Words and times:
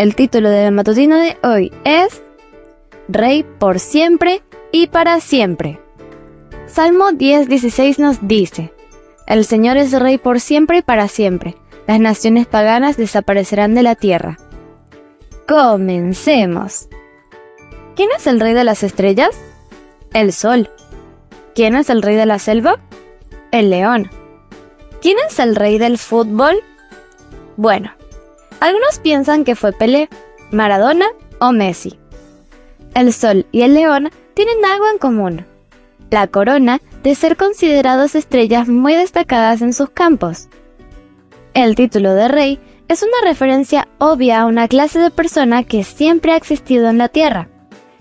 El 0.00 0.14
título 0.14 0.48
del 0.48 0.72
matutino 0.72 1.18
de 1.18 1.36
hoy 1.42 1.70
es 1.84 2.22
Rey 3.06 3.42
por 3.42 3.78
siempre 3.78 4.42
y 4.72 4.86
para 4.86 5.20
siempre. 5.20 5.78
Salmo 6.66 7.10
10:16 7.10 7.98
nos 7.98 8.26
dice, 8.26 8.72
El 9.26 9.44
Señor 9.44 9.76
es 9.76 9.92
Rey 9.92 10.16
por 10.16 10.40
siempre 10.40 10.78
y 10.78 10.82
para 10.82 11.06
siempre. 11.06 11.54
Las 11.86 12.00
naciones 12.00 12.46
paganas 12.46 12.96
desaparecerán 12.96 13.74
de 13.74 13.82
la 13.82 13.94
tierra. 13.94 14.38
Comencemos. 15.46 16.88
¿Quién 17.94 18.08
es 18.16 18.26
el 18.26 18.40
Rey 18.40 18.54
de 18.54 18.64
las 18.64 18.82
estrellas? 18.82 19.38
El 20.14 20.32
Sol. 20.32 20.70
¿Quién 21.54 21.76
es 21.76 21.90
el 21.90 22.00
Rey 22.00 22.16
de 22.16 22.24
la 22.24 22.38
selva? 22.38 22.80
El 23.52 23.68
León. 23.68 24.10
¿Quién 25.02 25.18
es 25.28 25.38
el 25.38 25.56
rey 25.56 25.76
del 25.76 25.98
fútbol? 25.98 26.62
Bueno, 27.58 27.92
algunos 28.60 28.98
piensan 28.98 29.44
que 29.44 29.56
fue 29.56 29.72
Pelé, 29.72 30.08
Maradona 30.50 31.06
o 31.40 31.52
Messi. 31.52 31.98
El 32.94 33.12
sol 33.12 33.46
y 33.52 33.62
el 33.62 33.74
león 33.74 34.10
tienen 34.34 34.64
algo 34.64 34.88
en 34.88 34.98
común, 34.98 35.46
la 36.10 36.26
corona 36.26 36.80
de 37.02 37.14
ser 37.14 37.36
considerados 37.36 38.14
estrellas 38.14 38.68
muy 38.68 38.94
destacadas 38.94 39.62
en 39.62 39.72
sus 39.72 39.90
campos. 39.90 40.48
El 41.54 41.74
título 41.74 42.14
de 42.14 42.28
rey 42.28 42.58
es 42.88 43.02
una 43.02 43.28
referencia 43.28 43.88
obvia 43.98 44.40
a 44.40 44.46
una 44.46 44.68
clase 44.68 44.98
de 44.98 45.10
persona 45.10 45.62
que 45.62 45.84
siempre 45.84 46.32
ha 46.32 46.36
existido 46.36 46.88
en 46.88 46.98
la 46.98 47.08
Tierra, 47.08 47.48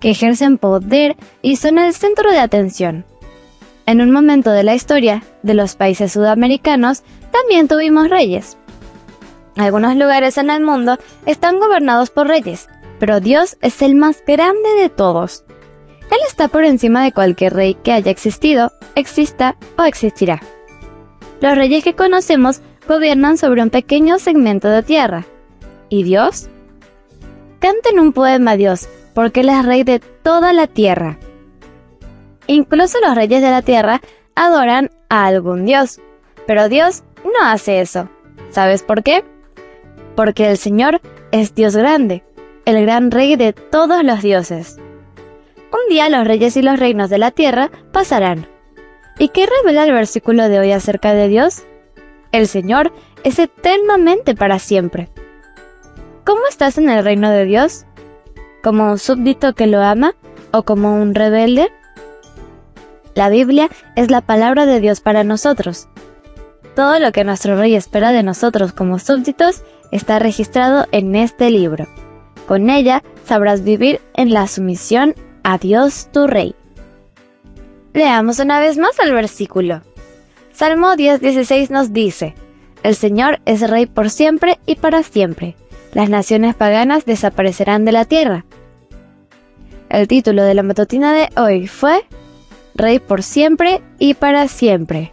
que 0.00 0.10
ejercen 0.10 0.58
poder 0.58 1.16
y 1.42 1.56
son 1.56 1.78
el 1.78 1.92
centro 1.94 2.30
de 2.30 2.38
atención. 2.38 3.04
En 3.86 4.00
un 4.00 4.10
momento 4.10 4.50
de 4.50 4.62
la 4.62 4.74
historia 4.74 5.22
de 5.42 5.54
los 5.54 5.76
países 5.76 6.12
sudamericanos 6.12 7.02
también 7.30 7.68
tuvimos 7.68 8.08
reyes. 8.08 8.56
Algunos 9.56 9.96
lugares 9.96 10.38
en 10.38 10.50
el 10.50 10.62
mundo 10.62 10.98
están 11.26 11.58
gobernados 11.58 12.10
por 12.10 12.28
reyes, 12.28 12.68
pero 12.98 13.20
Dios 13.20 13.56
es 13.60 13.82
el 13.82 13.94
más 13.94 14.22
grande 14.26 14.68
de 14.78 14.88
todos. 14.88 15.44
Él 16.10 16.18
está 16.26 16.48
por 16.48 16.64
encima 16.64 17.04
de 17.04 17.12
cualquier 17.12 17.54
rey 17.54 17.74
que 17.74 17.92
haya 17.92 18.10
existido, 18.10 18.72
exista 18.94 19.56
o 19.76 19.84
existirá. 19.84 20.40
Los 21.40 21.54
reyes 21.56 21.84
que 21.84 21.94
conocemos 21.94 22.60
gobiernan 22.88 23.38
sobre 23.38 23.62
un 23.62 23.70
pequeño 23.70 24.18
segmento 24.18 24.68
de 24.68 24.82
tierra. 24.82 25.24
¿Y 25.88 26.02
Dios? 26.02 26.48
Canten 27.60 28.00
un 28.00 28.12
poema 28.12 28.52
a 28.52 28.56
Dios, 28.56 28.88
porque 29.14 29.40
Él 29.40 29.48
es 29.48 29.64
rey 29.64 29.84
de 29.84 30.00
toda 30.00 30.52
la 30.52 30.66
tierra. 30.66 31.18
Incluso 32.46 32.98
los 33.00 33.14
reyes 33.14 33.42
de 33.42 33.50
la 33.50 33.62
tierra 33.62 34.00
adoran 34.34 34.90
a 35.08 35.26
algún 35.26 35.66
dios. 35.66 36.00
Pero 36.46 36.68
Dios 36.68 37.04
no 37.24 37.46
hace 37.46 37.80
eso. 37.80 38.08
¿Sabes 38.50 38.82
por 38.82 39.02
qué? 39.02 39.24
Porque 40.14 40.50
el 40.50 40.56
Señor 40.56 41.00
es 41.32 41.54
Dios 41.54 41.76
grande, 41.76 42.24
el 42.64 42.82
gran 42.82 43.10
rey 43.10 43.36
de 43.36 43.52
todos 43.52 44.04
los 44.04 44.22
dioses. 44.22 44.76
Un 45.72 45.88
día 45.88 46.08
los 46.08 46.26
reyes 46.26 46.56
y 46.56 46.62
los 46.62 46.78
reinos 46.78 47.10
de 47.10 47.18
la 47.18 47.30
tierra 47.30 47.70
pasarán. 47.92 48.46
¿Y 49.18 49.28
qué 49.28 49.46
revela 49.46 49.84
el 49.84 49.92
versículo 49.92 50.48
de 50.48 50.58
hoy 50.58 50.72
acerca 50.72 51.14
de 51.14 51.28
Dios? 51.28 51.62
El 52.32 52.46
Señor 52.46 52.92
es 53.22 53.38
eternamente 53.38 54.34
para 54.34 54.58
siempre. 54.58 55.10
¿Cómo 56.24 56.40
estás 56.48 56.78
en 56.78 56.88
el 56.88 57.04
reino 57.04 57.30
de 57.30 57.44
Dios? 57.44 57.86
¿Como 58.62 58.90
un 58.90 58.98
súbdito 58.98 59.54
que 59.54 59.66
lo 59.66 59.80
ama 59.80 60.14
o 60.52 60.62
como 60.64 60.94
un 60.94 61.14
rebelde? 61.14 61.72
La 63.14 63.28
Biblia 63.28 63.68
es 63.96 64.10
la 64.10 64.20
palabra 64.20 64.66
de 64.66 64.80
Dios 64.80 65.00
para 65.00 65.24
nosotros. 65.24 65.88
Todo 66.74 66.98
lo 66.98 67.12
que 67.12 67.24
nuestro 67.24 67.56
rey 67.56 67.74
espera 67.74 68.12
de 68.12 68.22
nosotros 68.22 68.72
como 68.72 68.98
súbditos 68.98 69.62
está 69.90 70.18
registrado 70.18 70.86
en 70.92 71.14
este 71.16 71.50
libro. 71.50 71.86
Con 72.46 72.70
ella 72.70 73.02
sabrás 73.24 73.62
vivir 73.62 74.00
en 74.14 74.32
la 74.32 74.46
sumisión 74.46 75.14
a 75.42 75.58
Dios 75.58 76.08
tu 76.12 76.26
rey. 76.26 76.54
Leamos 77.92 78.38
una 78.38 78.60
vez 78.60 78.78
más 78.78 78.98
el 79.04 79.12
versículo. 79.12 79.82
Salmo 80.52 80.94
10:16 80.94 81.70
nos 81.70 81.92
dice, 81.92 82.34
El 82.82 82.94
Señor 82.94 83.40
es 83.44 83.68
rey 83.68 83.86
por 83.86 84.10
siempre 84.10 84.58
y 84.66 84.76
para 84.76 85.02
siempre. 85.02 85.56
Las 85.92 86.08
naciones 86.08 86.54
paganas 86.54 87.04
desaparecerán 87.04 87.84
de 87.84 87.92
la 87.92 88.04
tierra. 88.04 88.44
El 89.88 90.06
título 90.06 90.44
de 90.44 90.54
la 90.54 90.62
matutina 90.62 91.12
de 91.12 91.30
hoy 91.36 91.66
fue 91.66 92.04
Rey 92.74 93.00
por 93.00 93.22
siempre 93.22 93.82
y 93.98 94.14
para 94.14 94.46
siempre. 94.46 95.12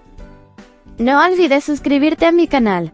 No 0.99 1.23
olvides 1.23 1.63
suscribirte 1.63 2.25
a 2.25 2.31
mi 2.31 2.47
canal. 2.47 2.93